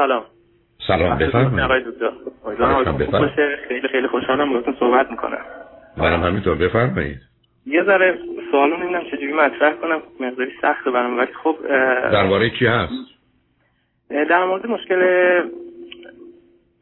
[0.00, 0.24] سلام.
[0.86, 1.60] سلام بفرمایید.
[1.60, 2.10] آقای دکتر.
[2.44, 2.98] امیدوارم
[3.68, 5.44] خیلی خیلی خوشحالم باهاتون صحبت می‌کنم.
[5.96, 6.54] منم همینطور.
[6.54, 7.18] بفرمایید.
[7.66, 8.18] یه ذره
[8.50, 11.56] سوالو نمی‌دونم چجوری مطرح کنم؟ مقداری سخته برام ولی خب
[12.12, 12.92] درباره چی هست؟
[14.10, 15.00] در مورد مشکل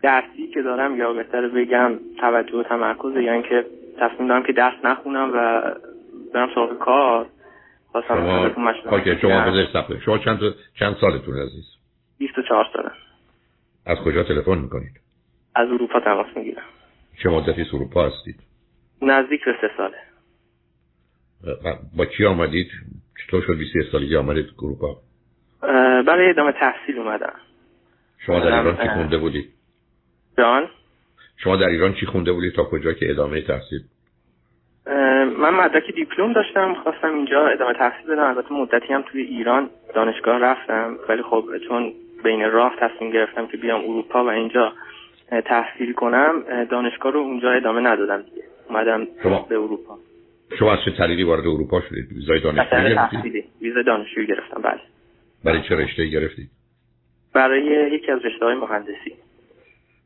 [0.02, 3.64] درسی که دارم یا بهتر بگم توجه و تمرکز یا اینکه
[4.00, 5.62] تصمیم دارم که درس نخونم و
[6.34, 7.26] برم سراغ کار.
[8.08, 9.52] شما شما
[10.04, 10.40] شما چند
[10.78, 11.64] چند سالتون عزیز؟
[12.18, 12.90] 24 ساله
[13.88, 15.00] از کجا تلفن می‌کنید؟
[15.54, 16.62] از اروپا تماس می‌گیرم.
[17.22, 18.40] چه مدتی اروپا هستید؟
[19.02, 19.96] نزدیک به سه ساله.
[21.96, 22.68] با کی آمدید؟
[23.26, 24.96] چطور شد 23 سالگی آمدید اروپا؟
[26.06, 27.32] برای ادامه تحصیل اومدم.
[28.26, 29.48] شما در ایران چی خونده بودید
[30.38, 30.68] جان؟
[31.36, 33.80] شما در ایران چی خونده بودید تا کجا که ادامه تحصیل؟
[35.38, 38.24] من مدرک دیپلم داشتم خواستم اینجا ادامه تحصیل بدم.
[38.24, 40.96] البته مدتی هم توی ایران دانشگاه رفتم.
[41.08, 41.92] ولی خب چون
[42.24, 44.72] بین راه تصمیم گرفتم که بیام اروپا و اینجا
[45.44, 46.42] تحصیل کنم.
[46.70, 48.42] دانشگاه رو اونجا ادامه ندادم دیگه.
[48.68, 49.98] اومدم شما به اروپا.
[50.58, 54.80] شما از چه طریقی وارد اروپا شدید؟ ویزای دانشجویی گرفتید؟ ویزای دانشجویی گرفتم بله.
[55.44, 56.50] برای چه رشته گرفتید؟
[57.34, 59.14] برای یکی از رشته های مهندسی.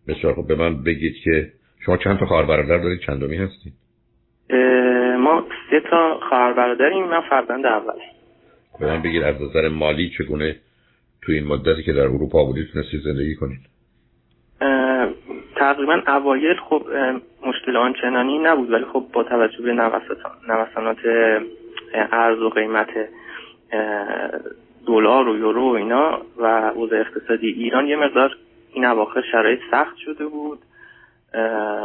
[0.08, 1.48] بسیار خب به من بگید که
[1.86, 3.72] شما چند تا خواهر برادر دارید؟ چندمی هستید؟
[5.18, 7.04] ما سه تا خواهر برادریم.
[7.04, 7.98] من فرزند اول.
[8.80, 10.56] به من بگید از نظر مالی چگونه
[11.22, 13.60] تو این مدتی که در اروپا بودید تونستید زندگی کنید.
[15.56, 16.82] تقریبا اوایل خب
[17.46, 19.72] مشکل آنچنانی نبود ولی خب با توجه به
[20.48, 20.98] نوسانات
[21.94, 22.88] ارز و قیمت
[24.86, 28.36] دلار و یورو و اینا و اوضاع اقتصادی ایران یه مقدار
[28.72, 30.58] این اواخر شرایط سخت شده بود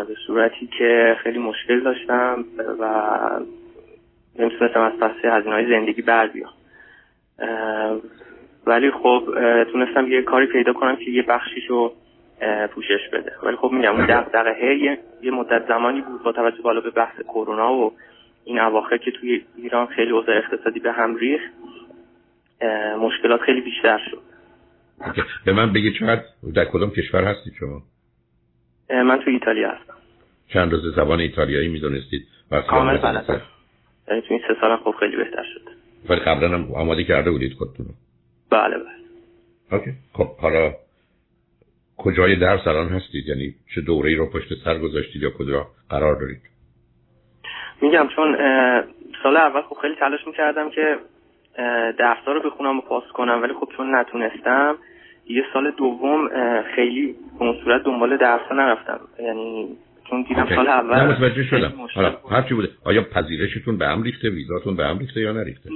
[0.08, 2.46] به صورتی که خیلی مشکل داشتم
[2.80, 3.20] و
[4.40, 6.54] نمی‌تونستم از پس هزینه زندگی بر بیام.
[8.68, 9.23] ولی خب
[9.72, 11.94] تونستم یه کاری پیدا کنم که یه بخشیشو
[12.76, 13.32] پوشش بده.
[13.44, 17.22] ولی خب میگم اون دغدغه یه،, یه مدت زمانی بود با توجه بالا به بحث
[17.22, 17.94] کرونا و
[18.45, 21.54] این اواخر که توی ایران خیلی اوضاع اقتصادی به هم ریخت
[23.00, 24.22] مشکلات خیلی بیشتر شد.
[25.45, 26.22] به من بگید چقدر
[26.55, 27.82] در کدام کشور هستید شما؟
[29.04, 29.94] من توی ایتالیا هستم.
[30.54, 32.28] چند روز زبان ایتالیایی می‌دونستید؟
[32.67, 33.42] کامل بلدم
[34.08, 35.61] توی این سه سال خب خیلی بهتر شد
[36.10, 37.86] ولی قبلا هم آماده کرده بودید خودتون
[38.52, 38.98] بله بله.
[39.72, 39.92] اوکی.
[40.14, 40.74] خب حالا
[41.98, 46.16] کجای درس الان هستید؟ یعنی چه دوره ای رو پشت سر گذاشتید یا کجا قرار
[46.20, 46.42] دارید؟
[47.82, 48.38] میگم چون
[49.24, 50.98] سال اول خب خیلی تلاش می‌کردم که
[52.00, 54.78] درسا رو بخونم و پاس کنم ولی خب چون نتونستم
[55.30, 56.30] یه سال دوم
[56.76, 59.00] خیلی به اون صورت دنبال درسا نرفتم.
[59.20, 59.78] یعنی
[60.10, 61.74] چون دیدم سال اول نه متوجه شدم.
[61.96, 62.70] حالا هر چی بوده.
[62.86, 65.70] آیا پذیرشتون به هم ریخته؟ ویزاتون به هم ریخته یا نریخته؟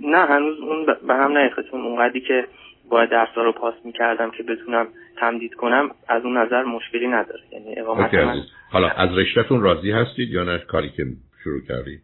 [0.00, 2.44] نه هنوز اون به هم نریخته چون اونقدری که
[2.90, 7.40] باید درسا رو پاس می‌کردم که بتونم تمدید کنم از اون نظر مشکلی نداره.
[7.52, 8.42] یعنی اقامت من...
[8.70, 11.04] حالا از رشتهتون راضی هستید یا نه؟ کاری که
[11.44, 12.00] شروع کردید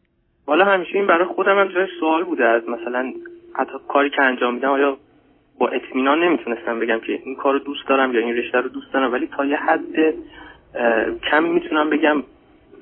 [0.47, 3.13] حالا همیشه این برای خودم هم جای سوال بوده از مثلا
[3.55, 4.97] حتی کاری که انجام میدم آیا
[5.59, 8.93] با اطمینان نمی‌تونستم بگم که این کار رو دوست دارم یا این رشته رو دوست
[8.93, 10.15] دارم ولی تا یه حد
[11.31, 12.23] کمی می‌تونم بگم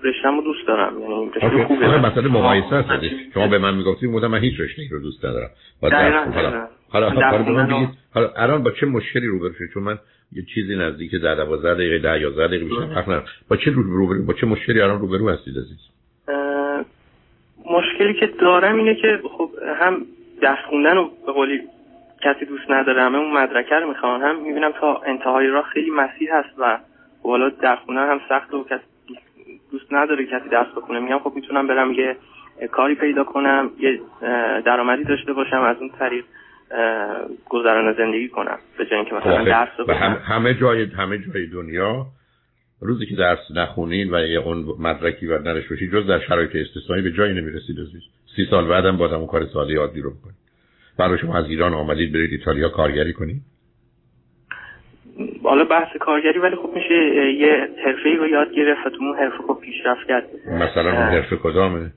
[0.04, 1.00] رشته‌مو دوست دارم.
[1.00, 1.87] یعنی رشته خوبه.
[1.87, 3.04] حالا مثلا مقایسه هست
[3.34, 5.50] شما به من می‌گفتید بودم من هیچ رشته رو دوست ندارم.
[5.82, 9.98] حالا حالا حالا حالا الان با چه مشکلی روبرو شدید چون من
[10.32, 14.25] یه چیزی نزدیک 10 12 دقیقه 10 11 دقیقه بیشتر فرق نداره با چه روبرو
[14.26, 15.78] با چه مشکلی الان روبرو هستید عزیز؟
[17.71, 19.50] مشکلی که دارم اینه که خب
[19.81, 20.06] هم
[20.42, 21.60] درس خوندن رو به قولی
[22.22, 24.22] کسی دوست نداره همه اون مدرکه رو می‌خوان.
[24.22, 26.78] هم می‌بینم تا انتهای راه خیلی مسیر هست و
[27.25, 28.82] والا درس خوندن هم سخت و کسی
[29.74, 31.00] دوست نداره کسی درس بخونه.
[31.00, 32.16] میگم خب می‌تونم برم یه
[32.72, 34.00] کاری پیدا کنم یه
[34.66, 36.24] درآمدی داشته باشم از اون طریق
[37.48, 38.58] گذران زندگی کنم.
[38.78, 42.06] به جای اینکه مثلا درس هم همه جای همه جای دنیا
[42.80, 47.02] روزی که درس نخونین و یه اون مدرکی و نداشته باشید جز در شرایط استثنایی
[47.02, 48.02] به جایی نمی‌رسید عزیز.
[48.36, 50.36] سی سال بعدم بازم اون کار ساده عادی رو بکنید.
[50.98, 53.42] برای شما از ایران آمدید برید ایتالیا کارگری کنید.
[55.42, 56.94] حالا بحث کارگری ولی خب میشه
[57.34, 60.28] یه حرفه رو یاد گرفت و تو اون حرفه خب پیشرفت کرد.
[60.47, 61.91] مثلا اون حرفه کدامه؟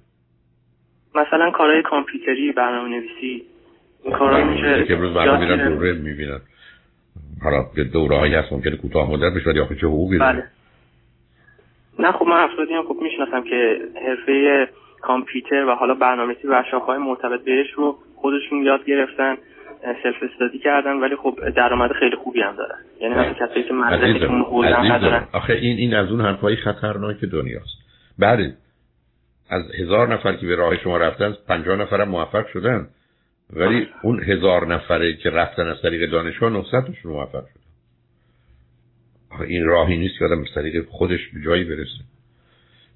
[1.16, 3.44] مثلا کارهای کامپیوتری برنامه نویسی
[4.20, 6.40] کارا میشه که امروز مردم میرن دوره می‌بینن.
[7.44, 10.44] حالا به دوره هایی هست ممکنه کوتاه مدت بشه ولی آخه چه حقوقی بله.
[12.00, 14.68] نه خب من افرادی هم خب می‌شناسم که حرفه
[15.02, 19.38] کامپیوتر و حالا برنامه‌نویسی و های مرتبط بهش رو خودشون یاد گرفتن.
[20.04, 24.42] سلف استادی کردن ولی خب درآمد خیلی خوبی هم دارن یعنی مثلا کسایی که مدرکشون
[24.42, 25.28] هولدن ندارن.
[25.32, 27.78] آخه این این از اون حرفای خطرناک دنیاست.
[28.20, 28.54] بله
[29.50, 32.88] از هزار نفر که به راه شما رفتن پنجاه نفر هم موفق شدن.
[33.54, 37.68] ولی اون هزار نفره که رفتن از طریق دانشگاه 900 تاشون موفق شدن.
[39.48, 42.04] این راهی نیست که آدم به خودش به جایی برسه.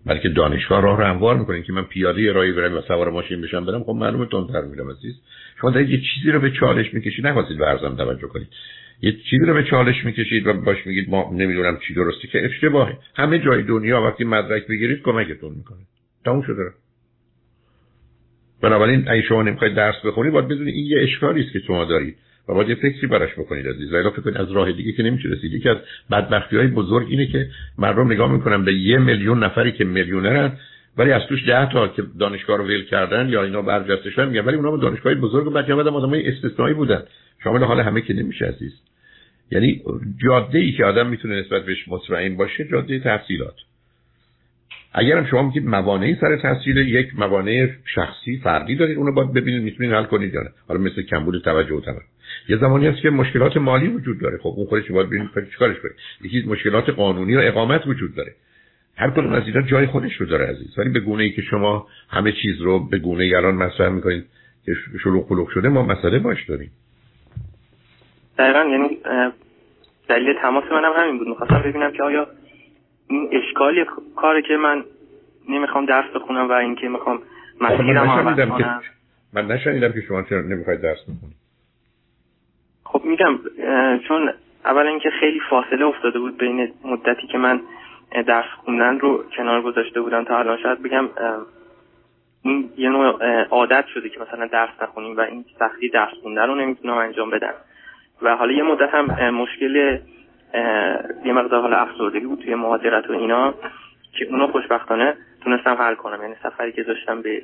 [0.05, 3.65] بلکه دانشگاه راه رو هموار می‌کنین که من پیاده راهی برم و سوار ماشین بشم
[3.65, 5.21] برم خب معلومه تندتر میرم عزیز.
[5.61, 8.47] شما دارید یه چیزی رو به چالش می‌کشید نخواستید به ارزم توجه کنید.
[9.01, 12.97] یه چیزی رو به چالش می‌کشید و باش میگید ما نمی‌دونم چی درسته که اشتباهه.
[13.15, 15.79] همه جای دنیا وقتی مدرک بگیرید کمکتون می‌کنه.
[16.25, 16.71] تموم شده
[18.61, 22.17] بنابراین اگه شما نمی‌خواید درس بخونید باید بدونید این یه اشکالی است که شما دارید.
[22.49, 25.29] و باید یه فکری براش بکنید عزیز و فکر کنید از راه دیگه که نمیشه
[25.29, 25.77] رسید یکی از
[26.11, 30.57] بدبختی های بزرگ اینه که مردم نگاه می‌کنن به یه میلیون نفری که میلیونرن
[30.97, 34.45] ولی از توش ده تا که دانشگاه رو ول کردن یا اینا برجسته شدن میگن
[34.45, 37.03] ولی اونها دانشگاه بزرگ و بعد آدم آدمای استثنایی بودن.
[37.43, 38.73] شامل حال همه که نمیشه عزیز.
[39.51, 39.81] یعنی
[40.23, 43.55] جاده ای که آدم می‌تونه نسبت بهش مطمئن باشه جاده تحصیلات.
[44.93, 49.91] اگرم شما میگید موانعی سر تحصیل یک موانع شخصی فردی دارید اونو باید ببینید می‌تونید
[49.91, 50.49] حل کنید یا نه.
[50.67, 52.05] حالا مثل کمبود توجه و تمرکز.
[52.49, 54.37] یه زمانی هست که مشکلات مالی وجود داره.
[54.37, 58.31] خب اون خودش باید ببینید چیکارش کنید یکی مشکلات قانونی و اقامت وجود داره.
[58.97, 60.79] هر کدوم از اینا جای خودش رو داره عزیز.
[60.79, 64.25] ولی به گونه ای که شما همه چیز رو به گونه ای الان مطرح می‌کنید
[64.65, 64.73] که
[65.03, 66.71] شلوغ پلوغ شده ما مسئله باش داریم.
[68.37, 68.97] دقیقا یعنی
[70.09, 71.27] دلیل تماس منم همین بود.
[71.27, 72.27] می‌خواستم ببینم که آیا
[73.09, 73.85] این اشکالی
[74.15, 74.83] کاری که من
[75.49, 77.19] نمی‌خوام درس بخونم و اینکه می‌خوام
[77.61, 78.81] مسیرم عوض کنم.
[79.33, 81.40] من نشنیدم که شما چرا نمی‌خواید درس بخونید.
[82.91, 83.39] خب میگم
[84.07, 84.33] چون
[84.65, 87.61] اول اینکه خیلی فاصله افتاده بود بین مدتی که من
[88.27, 91.09] درس خوندن رو کنار گذاشته بودم تا الان شاید بگم
[92.43, 96.55] این یه نوع عادت شده که مثلا درس نخونیم و این سختی درس خوندن رو
[96.55, 97.53] نمی‌تونم انجام بدم.
[98.21, 99.99] و حالا یه مدت هم مشکل
[101.25, 103.53] یه مقدار حالا افسردگی بود توی مهاجرت و اینا
[104.17, 106.21] که اونو خوشبختانه تونستم حل کنم.
[106.21, 107.43] یعنی سفری که داشتم به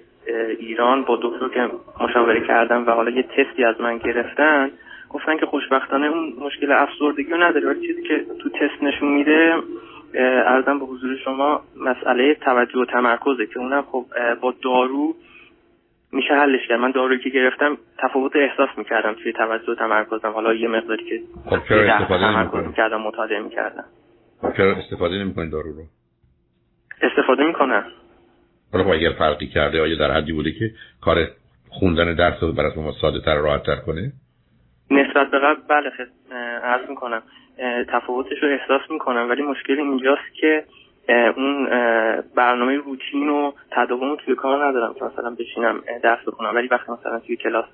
[0.60, 1.70] ایران با دکتر که
[2.00, 4.72] مشاوره کردم و حالا یه تستی از من گرفتن
[5.10, 7.68] گفتن که خوشبختانه اون مشکل افسردگی رو نداره.
[7.68, 9.54] ولی چیزی که تو تست نشون میده
[10.46, 14.06] ارزم به حضور شما مسئله توجه و تمرکزه که اونم خب
[14.42, 15.16] با دارو
[16.12, 16.80] میشه حلش کرد.
[16.80, 20.32] من دارویی که گرفتم تفاوت احساس می‌کردم توی توجه و تمرکزم.
[20.32, 23.86] حالا یه مقداری که خب چرا استفاده نمی‌کنم کردم مطالعه می‌کردم.
[24.42, 25.84] خب چرا استفاده نمی‌کنید دارو رو؟
[27.02, 27.86] استفاده می‌کنم.
[28.74, 30.72] حالا خب اگر فرقی کرده آیا در حدی بوده که
[31.02, 31.28] کار
[31.70, 34.12] خوندن درس رو برای شما ساده تر راحت تر کنه؟
[34.92, 35.92] نسبت به قبل بله
[36.64, 37.22] عرض می‌کنم.
[37.88, 40.64] تفاوتش رو احساس می‌کنم ولی مشکل اینجاست که
[41.38, 41.70] اون
[42.36, 44.94] برنامه روتین و تداوم توی کار ندارم.
[44.94, 46.56] که مثلا بشینم درس بخونم.
[46.56, 47.66] ولی وقتی مثلا توی کلاس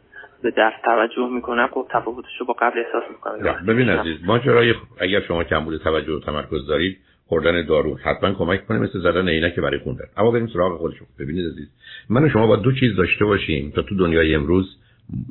[0.43, 3.65] به درس توجه می‌کنم خب تفاوتش رو با قبل احساس می‌کنم.
[3.67, 8.79] ببین عزیز ماجرای اگر شما کمبود توجه و تمرکز دارید خوردن دارو حتما کمک کنه
[8.79, 10.05] مثل زدن عینک برای خوندن.
[10.17, 11.07] اما بریم سراغ خودشون.
[11.19, 11.67] ببینید عزیز
[12.09, 14.77] من و شما با دو چیز داشته باشیم تا تو دنیای امروز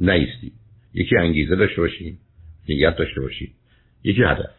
[0.00, 0.52] نیستیم.
[0.94, 2.18] یکی انگیزه داشته باشیم
[2.68, 3.54] نیت داشته باشیم.
[4.04, 4.50] یکی هدف.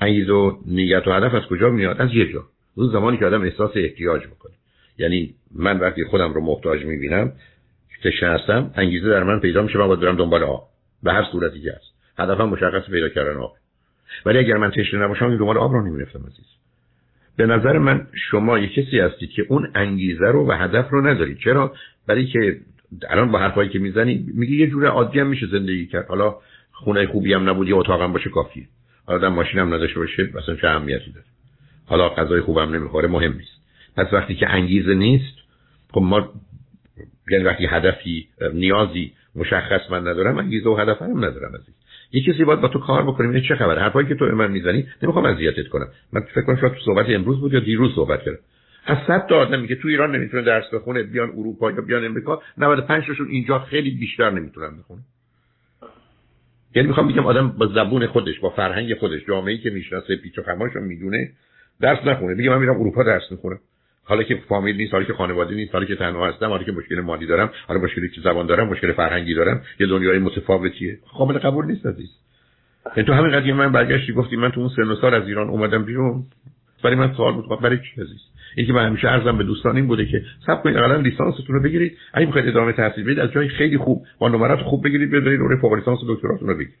[0.00, 2.44] انگیزه و نیت و هدف از کجا میاد؟ از یه جا.
[2.74, 4.52] اون زمانی که آدم احساس احتیاج می‌کنه.
[4.98, 7.32] یعنی من وقتی خودم رو محتاج می‌بینم
[8.04, 10.68] تشنه هستم انگیزه در من پیدا میشه من باید برم دنبال آب.
[11.02, 11.94] به هر صورتی که هست.
[12.18, 13.56] هدفم مشخص پیدا کردن آب.
[14.26, 16.46] ولی اگر من تشنه نباشم این دنبال آب رو نمی‌رفتم عزیز.
[17.36, 21.38] به نظر من شما یه کسی هستید که اون انگیزه رو و هدف رو ندارید.
[21.38, 21.74] چرا؟
[22.06, 22.60] برای که
[23.10, 26.06] الان با حرفایی که می‌زنی میگی یه جور عادی هم میشه زندگی کرد.
[26.08, 26.36] حالا
[26.72, 28.68] خونه خوبی هم نبود یه اتاقم باشه کافیه.
[29.06, 31.26] حالا ماشینم نداشته باشه مثلا چه اهمیتی داره؟
[31.86, 33.60] حالا غذای خوبم نمی‌خوره مهم نیست.
[33.96, 35.34] پس وقتی که انگیزه نیست
[35.92, 36.28] خب ما
[37.30, 41.60] یعنی وقتی هدفی نیازی مشخص من ندارم انگیزه و هدف هم ندارم از
[42.12, 44.50] یه کسی باید با تو کار بکنیم این چه خبره؟ حرفایی که تو به من
[44.50, 45.88] می‌زنی نمی‌خوام اذیتت کنم.
[46.12, 48.38] من فکر کنم شاید تو صحبت امروز بود یا دیروز صحبت کردم.
[48.86, 52.42] از صد تا آدمی که تو ایران نمی‌تونه درس بخونه بیان اروپا یا بیان امریکا
[52.58, 55.00] 95 تاشون اینجا خیلی بیشتر نمی‌تونن بخونه
[56.74, 60.42] یعنی می‌خوام بگم آدم با زبون خودش با فرهنگ خودش جامعه‌ای که می‌شناسه پیچ و
[60.42, 61.30] خماش می‌دونه
[61.80, 62.34] درس نخونه.
[62.34, 63.58] میگه من میرم اروپا درس می‌خونم.
[64.04, 67.00] حالا که فامیل نیست حالا که خانواده نیست حالا که تنها هستم حالا که مشکل
[67.00, 70.98] مالی دارم حالا مشکلی که زبان دارم مشکل فرهنگی دارم یه دنیای متفاوتیه.
[71.12, 72.10] قابل قبول نیست عزیز.
[72.96, 75.48] یعنی تو همین قضیه من برگشتی گفتی من تو اون سن و سال از ایران
[75.48, 76.24] اومدم بیرون.
[76.82, 78.20] برای من سوال بود خب برای چی عزیز؟
[78.56, 81.62] این که من همیشه عرضم به دوستان این بوده که صبر کنید اقلا لیسانستون رو
[81.62, 81.96] بگیرید.
[82.14, 85.56] اگه می‌خواید ادامه تحصیل بدید از جای خیلی خوب با نمرات خوب بگیرید بذارید دوره
[85.56, 86.78] فوق لیسانس دکتراتون رو بگیرید.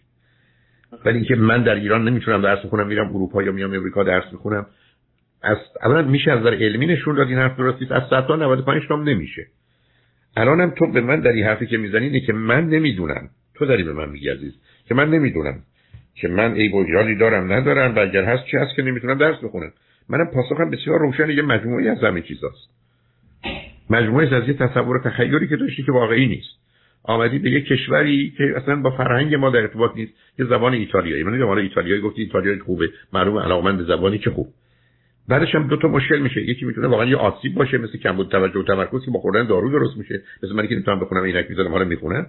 [1.04, 4.66] ولی اینکه من در ایران نمی‌تونم درس بخونم میرم اروپا یا میام امریکا درس می‌خونم.
[5.42, 8.82] از اولا میشه از نظر علمی نشون داد این حرف درست از 100 تا 95
[8.88, 9.46] تام نمیشه.
[10.36, 13.30] الانم تو به من در این حرفی که می‌زنی اینه که من نمی‌دونم.
[13.54, 14.52] تو داری به من میگی عزیز
[14.88, 15.62] که من نمی‌دونم.
[16.14, 19.72] که من ای و دارم ندارم و اگر هست چی هست که نمی‌تونم درس بخونم.
[20.10, 22.70] منم پاسخم بسیار روشن یه مجموعی از همه چیزاست.
[23.90, 26.60] مجموعه از یه تصور تخیلی که داشتی که واقعی نیست.
[27.04, 31.22] آمدی به یک کشوری که اصلا با فرهنگ ما در ارتباط نیست که زبان ایتالیایی.
[31.22, 34.48] من حالا ایتالیایی گفتی ایتالیایی خوبه معلوم علاقمند به زبانی که خوب.
[35.28, 36.40] بعدش هم دو تا مشکل میشه.
[36.40, 39.70] یکی می‌تونه واقعا یه آسیب باشه مثل کمبود توجه و تمرکز که با خوردن دارو
[39.70, 42.26] درست میشه مثل من که نمی‌تونم بخونم اینک می‌ذارم حالا می‌خونم.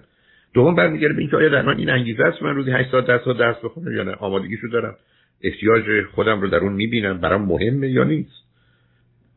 [0.54, 3.24] دوم برمیگرده به اینکه آیا در من این انگیزه است من روزی 8 ساعت 10
[3.24, 4.94] ساعت درس بخونم یا نه؟ آمادگیشو دارم.
[5.42, 8.42] احتیاج خودم رو در اون می‌بینم برام مهمه یا نیست؟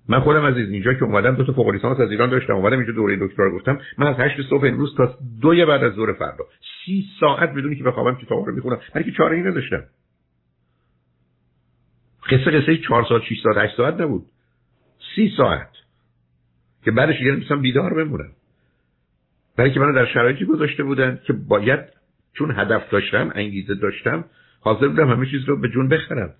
[0.09, 2.93] من خودم از اینجا که اومدم دو تا فوق لیسانس از ایران داشتم اومدم اینجا
[2.93, 3.79] دوره دکترا گفتم.
[3.97, 6.45] من از 8 صبح امروز تا دو بعد از ظهر فردا.
[6.85, 8.79] 30 ساعت بدون که بخوابم کتاب رو می‌خونم.
[8.93, 9.83] برای که چاره ای نداشتم.
[12.29, 14.25] قصه قصه 4 ساعت 6 ساعت 8 ساعت نبود.
[15.15, 15.69] 30 ساعت.
[16.85, 18.31] که بعدش دیگه نمی‌تونم بیدار بمونم
[19.57, 21.79] برای که منو در شرایطی گذاشته بودن که باید
[22.33, 24.25] چون هدف داشتم انگیزه داشتم
[24.65, 26.33] حاضر بودم همه چیز رو به جون بخرم.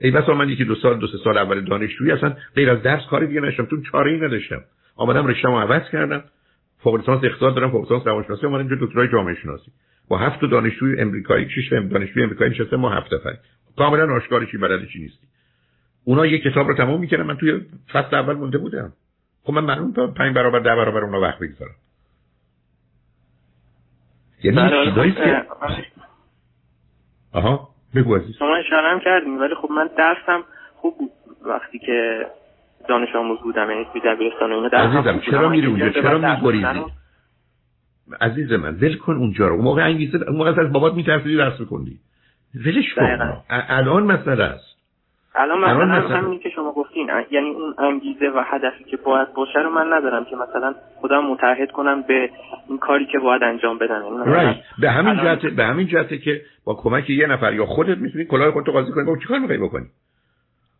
[0.00, 3.06] ای بس من یکی دو سال دو سه سال اول دانشجویی اصلا غیر از درس
[3.10, 4.60] کاری دیگه نشم چون چاره ای نداشتم.
[4.96, 6.24] آمدم رشته‌مو عوض کردم.
[6.78, 9.70] فوق لیسانس اقتصاد دارم فوق لیسانس روانشناسی اومدم اینجا دکترای جامعه شناسی.
[10.08, 13.36] با هفت دانشجوی امریکایی شش دانشجوی امریکایی نشسته ما هفت نفر.
[13.76, 15.26] کاملا آشکار چی بلد چی نیستی
[16.04, 17.60] اونا یک کتاب رو تموم می‌کردن من توی
[17.92, 18.92] فصل اول مونده بودم.
[19.42, 21.74] خب من معلوم تا پنج برابر ده برابر اونا وقت بگذارم
[24.42, 25.46] یعنی چیزایی خب، که
[27.38, 28.36] آها بگو عزیز.
[28.38, 31.10] شما اشاره کردیم ولی خب من درسم خوب بود
[31.42, 32.26] وقتی که
[32.88, 36.84] دانش آموز بودم یعنی توی دبیرستان اونجا عزیزم چرا میری اونجا؟ چرا میگریزی
[38.20, 39.54] عزیز من ول کن اونجا رو.
[39.54, 41.98] اون موقع انگیزه اون موقع از بابات میترسیدی درس بکنی
[42.54, 43.42] ولش کن.
[43.50, 44.77] الان مسئله است.
[45.38, 49.70] الان مثلا همینی که شما گفتین یعنی اون انگیزه و هدفی که باید باشه رو
[49.70, 52.30] من ندارم که مثلا خودم متحد کنم به
[52.68, 54.02] این کاری که باید انجام بدم.
[54.26, 58.24] یعنی به همین جهت به همین جهته که با کمک یه نفر یا خودت می‌تونی
[58.24, 59.04] کلاه خودتو قاضی کنی.
[59.04, 59.86] با چیکار می‌خوای بکنی؟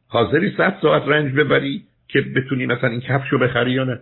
[0.08, 4.00] حاضری 100 ساعت رنج ببری که بتونی مثلا این کفشو بخری یا نه؟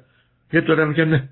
[0.53, 1.29] یه دادم میگم نه.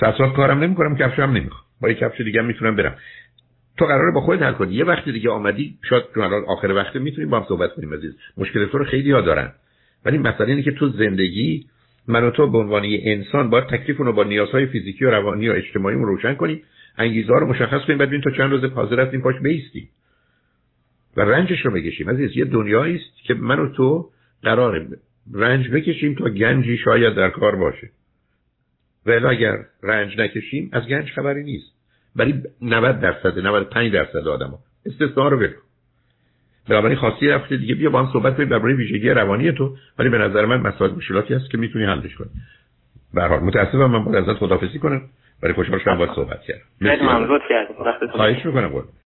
[0.00, 1.64] 100 ساعت کارم نمی‌کنم کفشم نمی‌خوام.
[1.80, 2.94] با یه کفش دیگه می‌تونم برم.
[3.76, 4.74] تو قراره با خودت حل کنی.
[4.74, 8.16] یه وقتی دیگه آمدی شاید تو الان آخر وقت می‌تونیم با هم صحبت کنیم عزیز.
[8.36, 9.52] مشکل تو رو خیلی ها دارن.
[10.04, 11.66] ولی مسئله اینه که تو زندگی
[12.08, 15.52] من و تو به عنوان انسان باید تکلیف رو با نیازهای فیزیکی و روانی و
[15.52, 16.62] اجتماعی روشن کنیم.
[16.98, 17.98] انگیزه رو مشخص کنیم.
[17.98, 19.88] بعد تا چند روز حاضر هستیم پاش بیستیم.
[21.16, 22.10] و رنجش رو بکشیم.
[22.10, 24.10] عزیز یه دنیایی است که من و تو
[24.42, 24.88] قراره
[25.32, 27.90] رنج بکشیم تا گنجی شاید در کار باشه.
[29.06, 31.74] ولی اگر رنج نکشیم از گنج خبری نیست.
[32.16, 35.62] برای 90 درصد 95 درصد آدما استثنا رو بکن
[36.68, 40.18] بنابراین خواستی رفته دیگه بیا با هم صحبت کنیم درباره ویژگی روانی تو ولی به
[40.18, 42.28] نظر من مسائل مشکلاتی هست که می‌تونی حلش کنی.
[43.14, 45.02] به هر حال متاسفم من باید ازت خدافظی کنم
[45.42, 46.60] برای خوشحال شدم باید صحبت کردم.
[46.78, 47.40] خیلی ممنون.
[47.48, 48.70] کردم خواهش می‌کنم.